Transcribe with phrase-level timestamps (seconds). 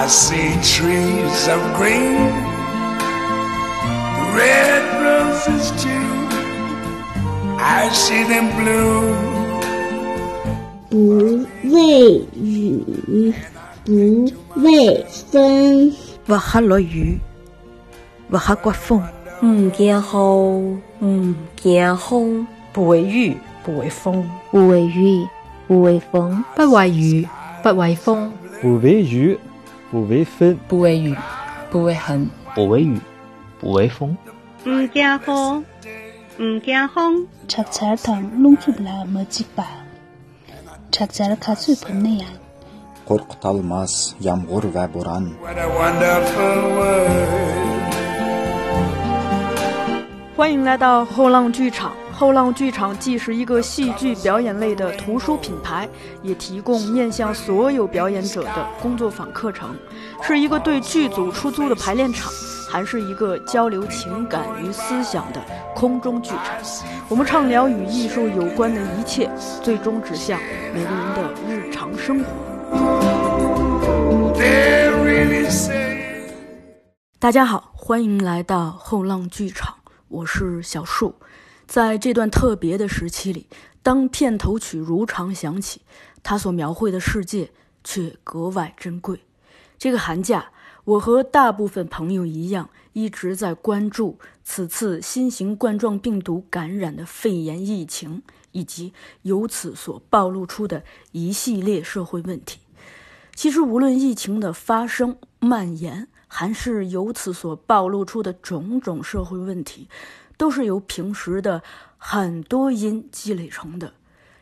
[0.00, 2.32] I see trees of green,
[4.34, 5.90] red roses too.
[7.58, 9.12] I see them bloom.
[10.88, 13.34] 不畏雨，
[13.84, 15.92] 不畏风。
[16.28, 17.18] 勿吓落雨，
[18.30, 19.02] 勿吓刮风。
[19.44, 22.46] 唔惊雨，唔惊风。
[22.72, 24.26] 不畏雨，不畏风。
[24.50, 25.28] 不畏雨，
[25.68, 26.42] 不畏风。
[26.56, 27.28] 不畏雨，
[27.62, 28.32] 不畏风。
[28.62, 29.38] 不畏雨，
[29.90, 30.56] 不为风。
[30.68, 31.16] 不为雨，
[31.70, 32.26] 不为寒。
[32.54, 33.00] 不为雨，
[33.58, 34.16] 不为风。
[34.64, 35.64] 唔惊风，
[36.38, 37.26] 唔惊风。
[37.48, 39.66] 吃菜汤弄出来没几把，
[40.92, 42.28] 吃菜卡水盆那样。
[43.06, 43.22] What
[45.58, 47.10] a wonderful world.
[50.36, 51.92] 欢迎来到后浪剧场。
[52.20, 55.88] 后浪剧场既是一个戏剧表演类的图书品牌，
[56.22, 59.74] 也提供面向所有表演者的工作坊课程，
[60.22, 62.30] 是一个对剧组出租的排练场，
[62.70, 65.40] 还是一个交流情感与思想的
[65.74, 66.44] 空中剧场。
[67.08, 69.30] 我们畅聊与艺术有关的一切，
[69.62, 70.38] 最终指向
[70.74, 72.26] 每个人的日常生活。
[77.18, 79.76] 大家好，欢迎来到后浪剧场，
[80.08, 81.14] 我是小树。
[81.70, 83.46] 在这段特别的时期里，
[83.80, 85.82] 当片头曲如常响起，
[86.20, 87.52] 它所描绘的世界
[87.84, 89.20] 却格外珍贵。
[89.78, 90.50] 这个寒假，
[90.82, 100.82] 我和大部分朋友一样，一直在关注此次新型冠状病毒感染的肺炎疫情，以及由此所暴露出的
[101.12, 102.58] 一系列社会问题。
[103.36, 109.88] 其实，无论疫情的发生、蔓延，还是由此所暴露出的种种社会问题，
[110.40, 111.62] 都是由平时的
[111.98, 113.92] 很多因积累成的。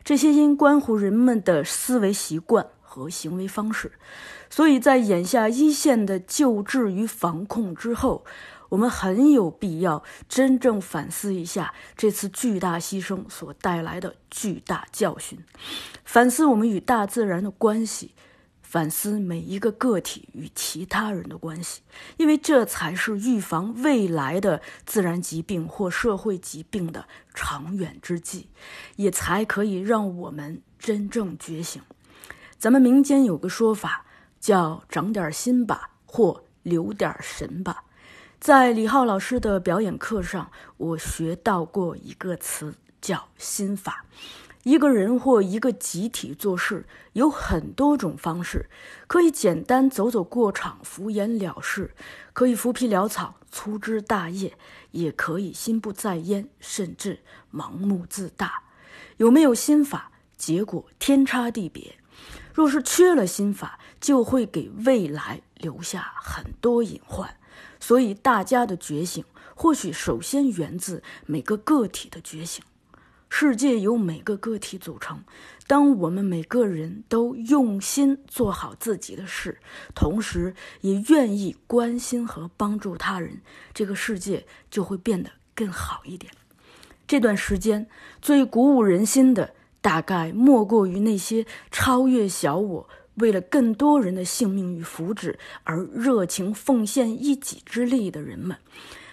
[0.01, 3.91] 这些因关乎人们的思维习惯和行为方式，
[4.49, 8.23] 所以在眼下一线的救治与防控之后，
[8.69, 15.37] 我们很有必要真正反思一下这次巨大牺牲所带来的巨大教训，
[16.05, 18.13] 反思我们与大自然的关系。
[18.69, 21.81] 反思每一个个体与其他人的关系，
[22.17, 28.47] 因为这才是预防未来的自然疾病或社会疾病的长远之计，
[28.95, 31.81] 也才可以让我们真正觉醒。
[32.59, 34.05] 咱们民间有个说法
[34.39, 37.85] 叫“长点心吧”或“留点神吧”。
[38.39, 44.05] 在李浩老师的表演课上，我学到过一个词，叫“心法”。
[44.63, 48.69] 一个人或一个集体做事有很多种方式，
[49.07, 51.95] 可以简单走走过场、敷衍了事，
[52.33, 54.57] 可以浮皮潦草、粗枝大叶，
[54.91, 57.19] 也可以心不在焉，甚至
[57.53, 58.63] 盲目自大。
[59.17, 61.95] 有没有心法，结果天差地别。
[62.53, 67.37] 若是缺了心法，就会给未来留下很多隐患。
[67.79, 69.23] 所以，大家的觉醒，
[69.55, 72.61] 或许首先源自每个个体的觉醒。
[73.29, 75.23] 世界由每个个体组成。
[75.67, 79.59] 当我们每个人都用心做好自己的事，
[79.93, 83.41] 同时也愿意关心和帮助他人，
[83.73, 86.33] 这个世界就会变得更好一点。
[87.07, 87.87] 这段时间
[88.21, 98.57] 最鼓舞人心的，大概莫过于那些超越小我，为了更多人的性命与福祉而热情奉献一己之力的人们。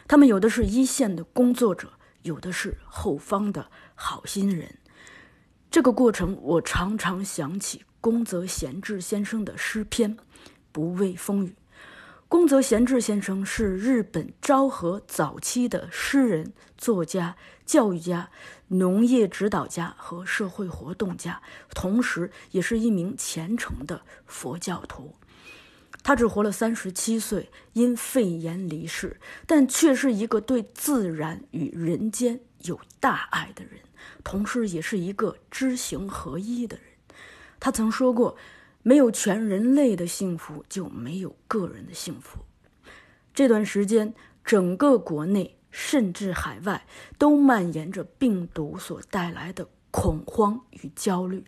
[0.09, 3.71] 他们有的是一线的工作者，有的是后方的。
[3.99, 4.77] 好心人，
[5.71, 10.17] 这个过程我常常想起宫泽贤治先生的诗篇
[10.71, 11.49] 《不畏风雨》。
[12.29, 18.31] 宫泽贤治先生是日本昭和早期的诗人、作家、教育家、
[18.69, 21.41] 农业指导家和社会活动家，
[21.71, 25.15] 同时也是一名虔诚的佛教徒。
[26.03, 33.81] 他只活了三十七岁，因肺炎离世，但却是一个对自然与人间有大爱的人。
[34.23, 36.87] 同时，也是一个知行合一的人。
[37.59, 38.37] 他曾说过
[38.83, 42.41] ：“没有全人类的幸福，就没有个人的幸福。”
[43.35, 44.15] 这段时间，
[44.45, 46.87] 整个国内甚至海外
[47.19, 51.45] 都蔓延着病毒所带来的恐慌与焦虑。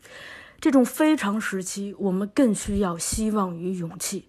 [0.60, 4.28] 这种非常时期，我们更需要希望与勇气。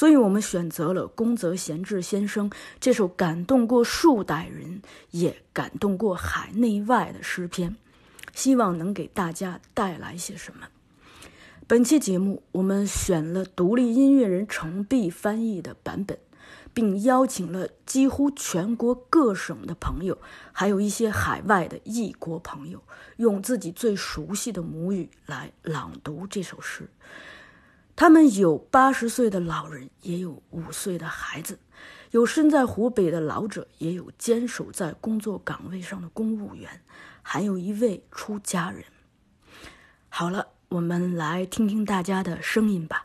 [0.00, 2.50] 所以，我们选择了宫泽贤治先生
[2.80, 4.80] 这首感动过数代人，
[5.10, 7.76] 也感动过海内外的诗篇，
[8.32, 10.68] 希望能给大家带来些什么。
[11.66, 16.16] 本期节目，我们选了独立音乐人程璧翻译的版本，
[16.72, 20.16] 并邀请了几乎全国各省的朋友，
[20.50, 22.82] 还有一些海外的异国朋友，
[23.18, 26.88] 用自己最熟悉的母语来朗读这首诗。
[28.00, 31.58] 他们有八十岁的老人，也有五岁的孩子，
[32.12, 36.80] 有身在湖北的老者，也有坚守在工作岗位上的公务员，
[37.20, 38.82] 还有一位出家人。
[40.08, 43.04] 好了，我们来听听大家的声音吧。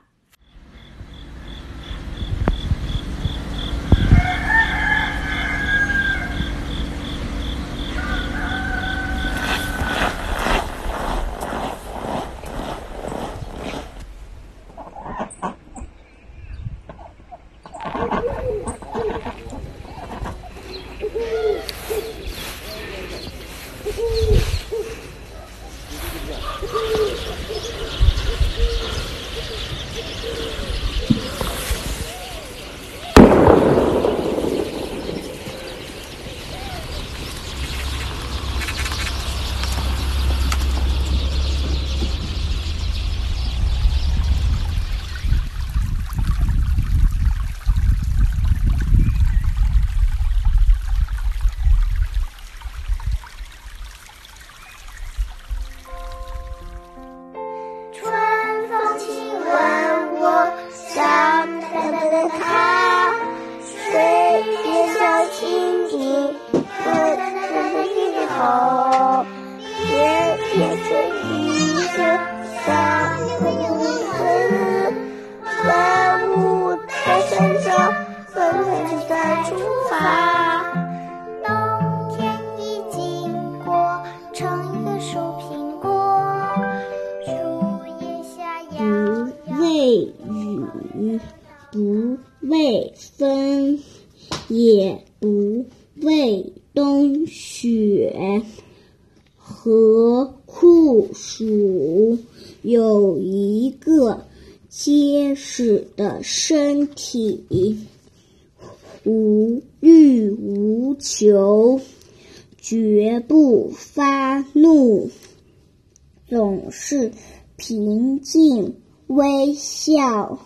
[116.71, 117.11] 是
[117.57, 120.39] 平静微笑。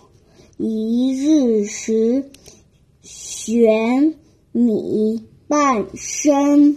[0.58, 2.32] 一日食
[3.02, 4.16] 玄
[4.52, 6.76] 米半升，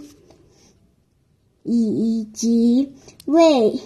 [1.63, 2.93] 以及
[3.25, 3.79] 卫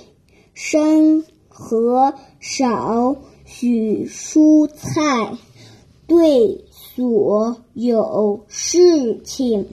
[0.54, 5.36] 生和少许蔬菜，
[6.06, 9.68] 对所有事情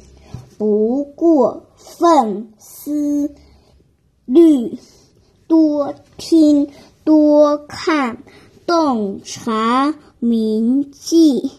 [0.56, 3.34] 不过分思
[4.25, 4.78] 虑，
[5.46, 6.69] 多听
[7.05, 8.23] 多看，
[8.67, 9.94] 洞察。
[10.20, 11.50] 铭记，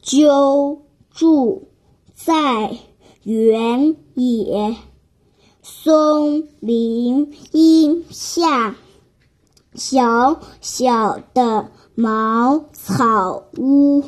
[0.00, 1.66] 揪住
[2.14, 2.78] 在
[3.24, 4.76] 原野
[5.62, 8.76] 松林荫下，
[9.74, 14.04] 小小的茅草屋。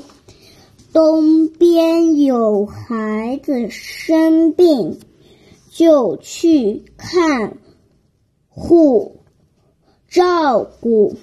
[0.92, 5.00] 东边有孩子生病，
[5.68, 7.58] 就去看
[8.56, 9.20] 护
[10.08, 11.14] 照顾。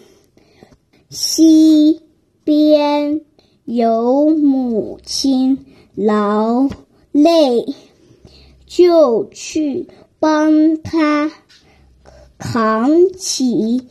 [1.10, 2.00] 西。
[2.46, 3.22] 边
[3.64, 5.66] 有母亲
[5.96, 6.68] 劳
[7.14, 7.66] 累，
[8.66, 9.88] 就去
[10.20, 11.32] 帮他
[12.38, 13.88] 扛起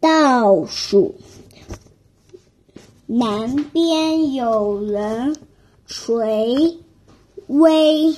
[0.00, 1.16] 稻鼠。
[3.04, 5.36] 南边有人
[5.84, 6.78] 垂
[7.48, 8.16] 危，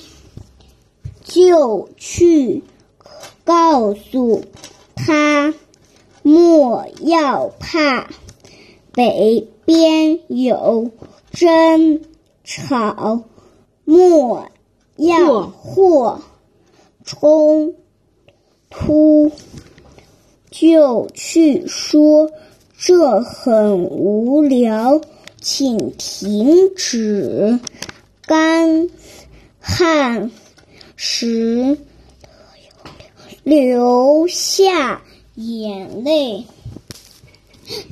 [1.25, 2.63] 就去
[3.47, 4.43] 告诉
[4.97, 5.55] 他
[6.23, 8.11] 莫要怕。
[8.93, 10.91] 北边有
[11.31, 12.01] 争
[12.43, 13.23] 吵，
[13.85, 14.49] 莫
[14.97, 16.21] 要或
[17.05, 17.75] 冲
[18.69, 19.31] 突，
[20.51, 22.33] 就去说
[22.77, 25.01] 这很无聊，
[25.41, 27.61] 请停止。
[28.27, 28.89] 干
[29.61, 30.33] 旱
[30.97, 31.79] 时
[33.47, 35.03] 流下
[35.37, 36.47] 眼泪。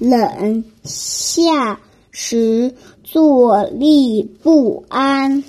[0.00, 1.78] 冷下
[2.10, 5.44] 时坐立不安，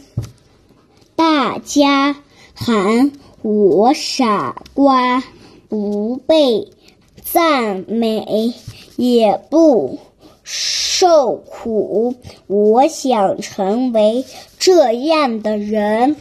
[1.16, 2.18] 大家
[2.54, 5.24] 喊我傻瓜，
[5.70, 6.68] 不被
[7.24, 8.54] 赞美
[8.98, 9.98] 也不
[10.44, 12.14] 受苦。
[12.46, 14.24] 我想成为
[14.60, 16.16] 这样的人。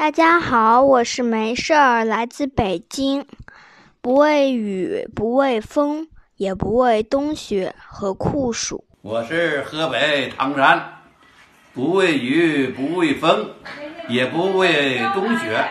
[0.00, 3.26] 大家好，我是没事儿，来自北京，
[4.00, 6.08] 不畏雨，不畏风。
[6.38, 8.82] 也不畏冬雪和酷暑。
[9.02, 11.02] 我是河北唐山，
[11.74, 13.50] 不畏雨，不畏风，
[14.08, 15.62] 也不畏冬雪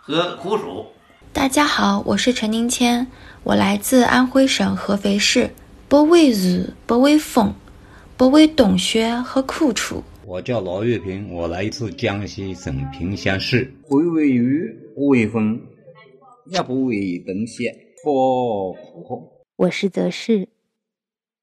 [0.00, 0.86] 和酷暑。
[1.34, 3.06] 大家好，我是陈宁谦，
[3.42, 5.50] 我来自安徽省合肥市，
[5.86, 7.54] 不畏雨，不畏风，
[8.16, 10.02] 不畏冬雪和苦楚。
[10.28, 13.72] 我叫罗月平，我来自江西省萍乡市。
[13.88, 15.60] 不畏雨，不畏风，
[16.46, 18.72] 也不畏冬雪和
[19.04, 19.30] 苦。
[19.54, 20.48] 我是泽世，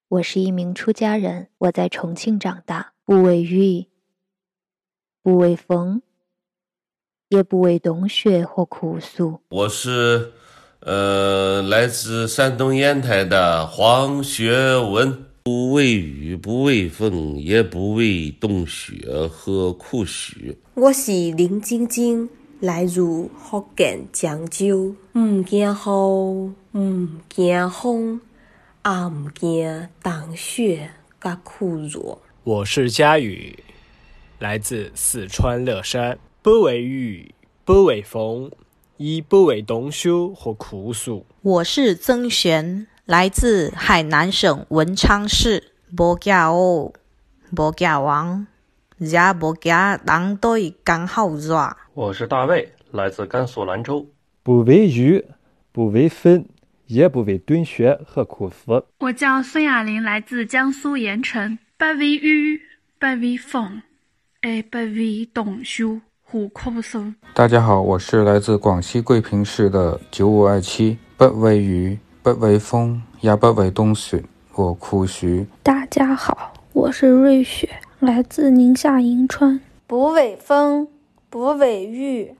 [0.09, 2.91] 我是一名出家人，我在重庆长大。
[3.05, 3.85] 不为雨，
[5.21, 6.01] 不为风，
[7.29, 9.39] 也不为冬雪或酷暑。
[9.47, 10.33] 我是，
[10.81, 15.23] 呃，来自山东烟台的黄学文。
[15.45, 20.37] 不畏雨，不畏风，也不畏冬雪和酷暑。
[20.73, 22.29] 我是林晶晶，
[22.61, 23.01] 来自
[23.37, 24.95] 福建漳州。
[25.19, 28.21] 唔惊雨，唔惊风，
[28.85, 32.19] 也唔惊冬雪甲酷热。
[32.45, 33.53] 我是佳宇，
[34.39, 36.17] 来自四川乐山。
[36.41, 37.35] 不畏雨，
[37.65, 38.49] 不畏风，
[38.95, 41.25] 亦不畏冬雪和酷暑。
[41.41, 42.87] 我是曾璇。
[43.05, 46.93] 来自海南省文昌市，不惊哦，
[47.53, 48.47] 不惊王，
[48.97, 51.75] 也不惊当对刚好热。
[51.93, 54.07] 我是大卫，来自甘肃兰州，
[54.41, 55.25] 不为雨，
[55.73, 56.45] 不为风，
[56.85, 58.85] 也不为冬雪和酷暑。
[58.99, 62.61] 我叫孙亚玲，来自江苏盐城，不为雨，
[62.97, 63.81] 不为风，
[64.43, 67.13] 也不为冬雪和酷暑。
[67.33, 71.99] 大家好，我是来自广西桂平市的九五二七，不为雨。
[72.23, 75.45] 不畏风，也不畏冬雪和酷暑。
[75.61, 79.59] 大家好，我是瑞雪，来自宁夏银川。
[79.85, 80.87] 不畏风，
[81.29, 82.33] 不畏雨，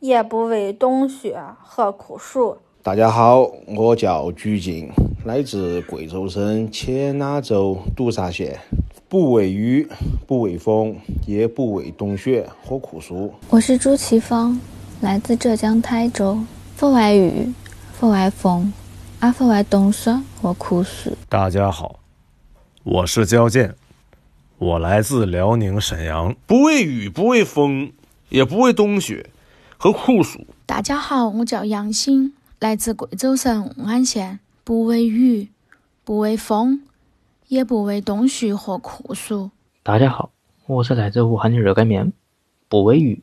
[0.00, 2.56] 也不畏冬雪和酷暑。
[2.82, 3.42] 大家好，
[3.76, 4.88] 我叫鞠婧，
[5.26, 8.58] 来自贵州省黔南州独山县。
[9.06, 9.86] 不畏雨，
[10.26, 13.34] 不畏风，也不畏冬雪和酷暑。
[13.50, 14.58] 我是朱奇芳，
[15.02, 16.38] 来自浙江台州。
[16.78, 17.52] 不畏雨，
[18.00, 18.72] 不畏风。
[19.20, 21.16] 阿不畏冬雪和酷暑。
[21.30, 22.00] 大家好，
[22.84, 23.74] 我是焦健，
[24.58, 26.36] 我来自辽宁沈阳。
[26.46, 27.92] 不畏雨，不畏风，
[28.28, 29.30] 也不畏冬雪
[29.78, 30.46] 和酷暑。
[30.66, 34.38] 大家好，我叫杨欣，来自贵州省武安县。
[34.62, 35.48] 不畏雨，
[36.04, 36.82] 不畏风，
[37.48, 39.50] 也不畏冬雪和酷暑。
[39.82, 40.30] 大家好，
[40.66, 42.12] 我是来自武汉的热干面。
[42.68, 43.22] 不畏雨，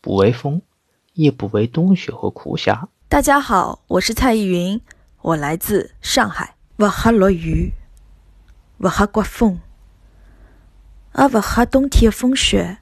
[0.00, 0.62] 不畏风，
[1.12, 2.88] 也不畏冬雪和酷夏。
[3.10, 4.80] 大家好，我是蔡依云。
[5.24, 7.72] 我来自上海，不怕落雨，
[8.76, 9.58] 不怕刮风，
[11.18, 12.76] 也不怕冬天的风雪，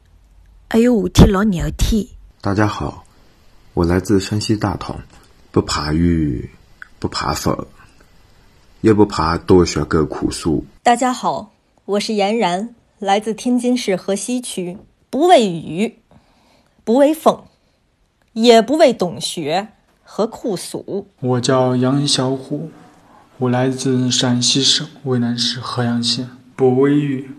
[0.68, 2.04] 还有夏天老热天。
[2.40, 3.04] 大家好，
[3.74, 4.98] 我来自山西大同，
[5.52, 6.50] 不怕雨，
[6.98, 7.64] 不怕风，
[8.80, 10.66] 也不怕多雪跟酷暑。
[10.82, 11.52] 大家好，
[11.84, 14.78] 我是严然，来自天津市河西区，
[15.10, 16.00] 不畏雨，
[16.82, 17.44] 不畏风，
[18.32, 19.68] 也不畏冬雪。
[20.14, 21.06] 和酷暑。
[21.20, 22.68] 我叫杨小虎，
[23.38, 26.28] 我来自陕西省渭南市合阳县。
[26.54, 27.30] 不畏雨，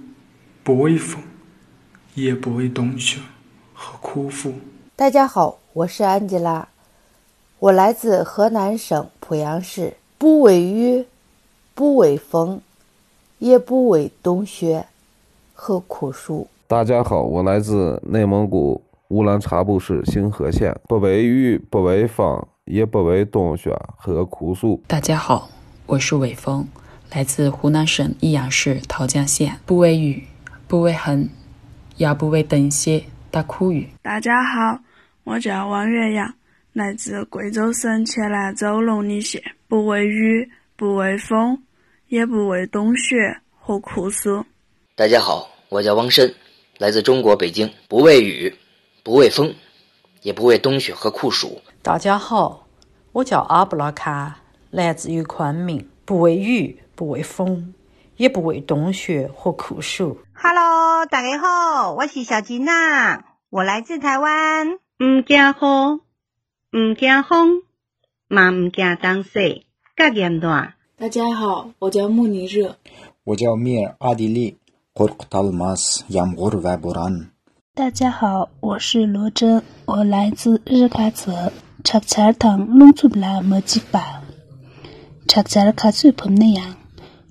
[0.63, 1.21] 不畏风，
[2.15, 3.19] 也不畏冬雪
[3.75, 4.55] 和酷暑。
[4.95, 6.67] 大家好，我是安吉拉，
[7.59, 9.93] 我来自河南省濮阳市。
[10.17, 11.05] 不畏雨，
[11.75, 12.59] 不畏风，
[13.37, 14.87] 也不畏冬雪
[15.53, 16.47] 和酷暑。
[16.65, 20.75] 大家好，我来自内蒙古乌兰察布市星河县。
[20.87, 22.43] 不畏雨，不畏风。
[22.65, 24.81] 也不为冬雪和酷暑。
[24.87, 25.49] 大家好，
[25.85, 26.65] 我是伟峰，
[27.11, 29.59] 来自湖南省益阳市桃江县。
[29.65, 30.23] 不为雨，
[30.65, 31.27] 不为风，
[31.97, 33.89] 也不为冬雪的酷雨。
[34.01, 34.79] 大家好，
[35.25, 36.33] 我叫王月阳，
[36.71, 39.43] 来自贵州省黔南州龙里县。
[39.67, 41.61] 不为雨，不为风，
[42.07, 44.45] 也不为冬雪和酷暑。
[44.95, 46.33] 大家好，我叫汪申，
[46.77, 47.69] 来自中国北京。
[47.89, 48.55] 不畏雨，
[49.03, 49.53] 不畏风，
[50.21, 51.61] 也不畏冬雪和酷暑。
[51.83, 52.65] 大家好，
[53.11, 54.37] 我叫阿布拉卡，
[54.71, 57.73] 来自于昆明，不畏雨，不畏风，
[58.15, 60.19] 也不畏冬雪和酷暑。
[60.33, 64.75] Hello，大家好，我是小吉娜，我来自台湾。
[64.75, 65.99] 唔惊雨，
[66.71, 67.63] 唔惊风，
[68.29, 69.65] 嘛唔惊冬雪，
[69.97, 70.69] 甲严热。
[70.97, 72.77] 大家好，我叫穆尼热。
[73.25, 74.57] 我叫米尔阿迪利。
[77.75, 81.51] 大家好，我是罗真，我来自日喀则。
[81.83, 84.23] 查查尔唐龙族拉么几把，
[85.27, 86.77] 查查尔卡最朋那样，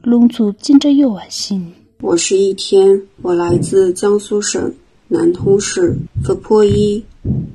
[0.03, 1.73] 龙族紧着有爱心。
[2.03, 4.75] 我是一天，我来自江苏省
[5.09, 7.03] 南通市佛坡一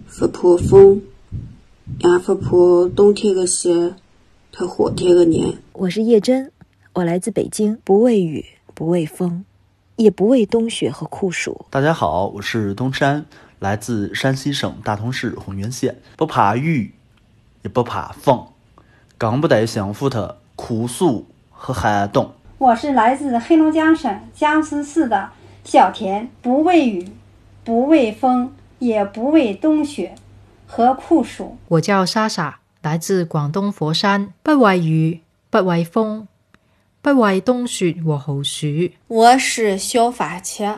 [0.07, 0.99] 佛坡峰，
[1.99, 3.93] 亚佛坡冬天个些，
[4.51, 5.53] 它火天个年。
[5.73, 6.51] 我是叶真，
[6.93, 9.45] 我来自北京，不畏雨，不畏风，
[9.97, 11.65] 也不畏冬雪和酷暑。
[11.69, 13.23] 大家好，我是东山。
[13.59, 16.93] 来自山西省大同市浑源县，不怕雨，
[17.63, 18.47] 也不怕风，
[19.17, 22.33] 更不带幸福的酷暑和寒冬。
[22.59, 25.31] 我是来自黑龙江省江苏市的
[25.63, 27.11] 小田，不畏雨，
[27.63, 30.15] 不畏风，也不畏冬雪
[30.65, 31.57] 和酷暑。
[31.67, 36.27] 我叫莎莎，来自广东佛山，不畏雨，不畏风，
[37.01, 38.67] 不畏冬雪和酷暑。
[39.07, 40.77] 我是小番茄，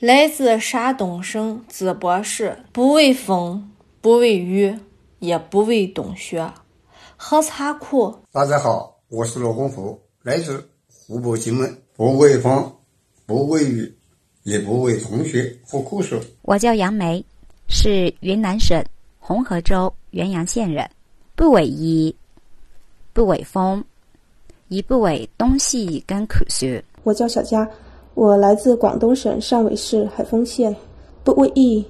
[0.00, 4.74] 来自山东省淄博市，不畏风，不畏雨，
[5.18, 6.50] 也不畏冬雪
[7.18, 8.16] 和残酷。
[8.32, 10.66] 大家好，我是罗洪福，来自。
[10.88, 12.74] 湖北荆门，不畏风，
[13.26, 13.94] 不畏雨，
[14.44, 16.18] 也不畏冬雪和酷暑。
[16.40, 17.22] 我叫杨梅，
[17.68, 18.82] 是云南省
[19.18, 20.88] 红河州元阳县人，
[21.36, 22.14] 不畏雨，
[23.12, 23.84] 不畏风，
[24.68, 26.66] 也不畏冬雪跟酷暑。
[27.02, 27.68] 我叫小佳，
[28.20, 30.76] 我来自广东省汕尾市海丰县，
[31.24, 31.82] 不畏雨，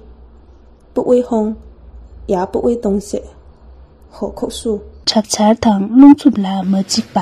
[0.93, 1.53] 不畏风，
[2.25, 3.21] 也不畏冬雪
[4.09, 4.81] 和酷暑。
[5.05, 7.21] 吃菜汤弄出不来没几把。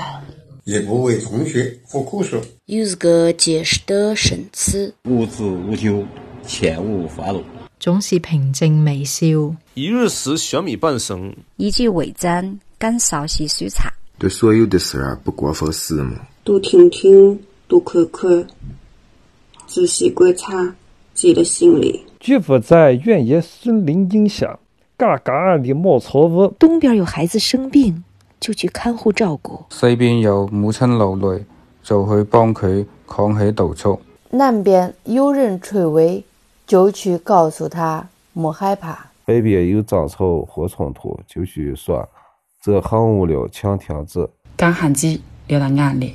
[0.66, 2.38] 也不畏冬雪和酷暑。
[2.68, 6.06] 又是个结实的身躯，无知无咎，
[6.46, 7.42] 切勿发怒，
[7.80, 9.26] 总是平静微笑。
[9.74, 13.92] 一日食小米半升，一句为真，敢少些蔬菜。
[14.20, 18.46] 对所有的事儿不过分死嘛，多听听，多看看，
[19.70, 20.76] 仔细观察，
[21.14, 22.04] 记在心里。
[22.20, 24.58] 绝不在原野森林影下
[24.98, 26.48] 嘎嘎的冒草屋。
[26.58, 28.04] 东边有孩子生病。
[28.40, 29.66] 就去看护照顾。
[29.70, 31.44] 西边有母亲流泪，
[31.84, 34.00] 就去帮佢扛起稻草。
[34.30, 36.24] 南边有人垂危，
[36.66, 39.12] 就去告诉他莫害怕。
[39.26, 42.08] 北边有争吵或冲突，就去说
[42.64, 44.26] 这很无聊，请停止。
[44.56, 46.14] 干旱季流到眼里，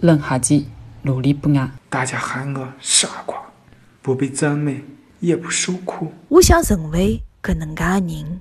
[0.00, 0.66] 冷夏季
[1.02, 1.70] 努力不安。
[1.88, 3.36] 大家喊我傻瓜，
[4.02, 4.82] 不被赞美
[5.20, 6.12] 也不受苦。
[6.28, 8.40] 我想成为个能干人。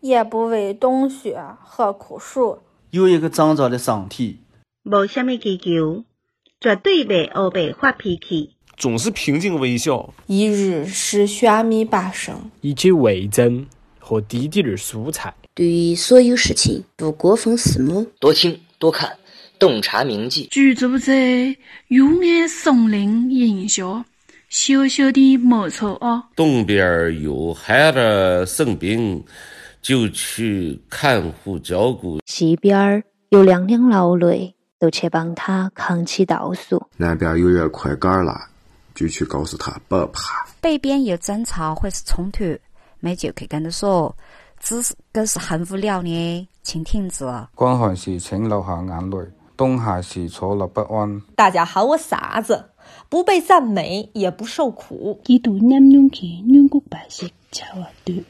[0.00, 2.58] 也不为冬雪和酷暑。
[2.90, 4.40] 有一个长长的身体，
[4.82, 6.04] 无什么追求，
[6.60, 10.12] 绝对袂后背发脾气，总是平静微笑。
[10.26, 13.66] 一日是小米八升，以及味增
[13.98, 15.34] 和滴滴的蔬菜。
[15.54, 19.16] 对于所有事情不过分死目，多听多看，
[19.58, 20.46] 洞察铭记。
[20.50, 21.56] 居住在
[21.88, 24.04] 幽暗松林荫下。
[24.50, 26.22] 小小的茅草屋。
[26.36, 29.24] 东边有孩子生病，
[29.82, 38.32] 就去看护照顾；西边有娘娘劳累，就去帮他扛起稻束；南边有人快干了，
[38.94, 42.56] 就去告诉他不怕；北边有争吵或是冲突，
[43.00, 44.14] 没就去跟他说，
[44.60, 47.24] 只是可是很无聊的，请停止。
[47.56, 49.18] 光寒时，请流下眼泪；
[49.56, 51.22] 冬夏时，坐立不安。
[51.36, 52.66] 大家喊我傻子？
[53.08, 55.20] 不被赞美，也不受苦。
[55.24, 56.42] 我想成为
[57.52, 58.20] 这样的人。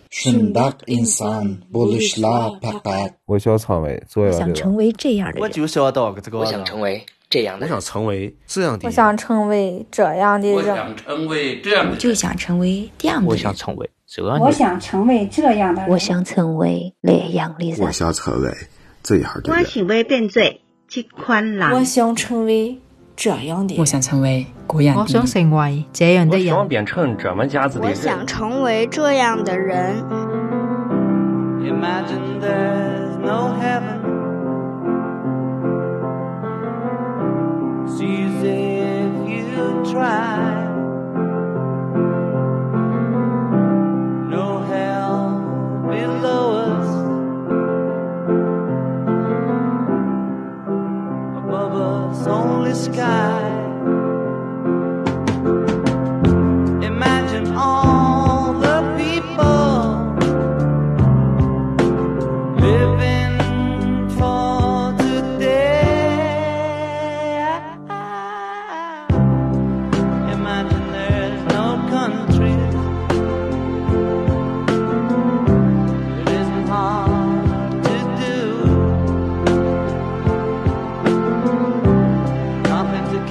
[3.27, 5.43] 我想成为这样的人。
[5.43, 6.39] 我就想到这个。
[6.39, 7.65] 我想成为这样的。
[7.65, 8.87] 我想成为这样的。
[8.87, 10.57] 我想成为这样的人。
[10.57, 11.97] 我想成为这样的。
[11.97, 13.29] 就想成为这样的。
[13.29, 14.45] 我想成为这样的。
[14.45, 15.87] 我想成为这样的。
[15.89, 17.81] 我想成为那样的人。
[17.81, 18.55] 我想成为
[19.03, 19.59] 这样的人。
[19.59, 20.43] 我想为变做
[21.73, 22.79] 我想成为。
[23.17, 25.03] 这样的，我想成为这样的。
[25.03, 26.47] 我想成为这样的人。
[26.49, 27.91] 我想变成这么家子的人。
[27.91, 30.03] 我想成为这样的人。
[39.85, 40.64] Try.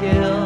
[0.03, 0.42] Kill